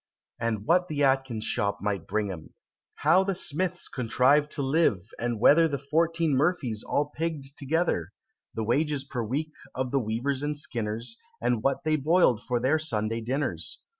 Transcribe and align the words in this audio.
And 0.39 0.65
what 0.65 0.87
the 0.87 1.03
Atkins's 1.03 1.47
shop 1.47 1.77
might 1.79 2.07
bring 2.07 2.31
'em? 2.31 2.55
How 2.95 3.23
the 3.23 3.35
Smiths 3.35 3.87
contrived 3.87 4.49
to 4.53 4.63
live? 4.63 5.11
and 5.19 5.39
whether 5.39 5.67
The 5.67 5.77
fourteen 5.77 6.35
Murphys 6.35 6.81
all 6.81 7.11
pigg'd 7.13 7.55
together? 7.55 8.11
The 8.55 8.63
wages 8.63 9.03
per 9.03 9.21
week 9.23 9.51
of 9.75 9.91
the 9.91 9.99
Weavers 9.99 10.41
and 10.41 10.57
Skinners, 10.57 11.17
And 11.39 11.61
what 11.61 11.83
they 11.83 11.97
boil'd 11.97 12.41
for 12.41 12.59
their 12.59 12.79
Sunday 12.79 13.21
dinners? 13.21 13.77